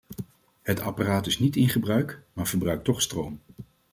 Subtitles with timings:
[0.61, 3.39] Het apparaat is niet in gebruik, maar verbruikt toch stroom.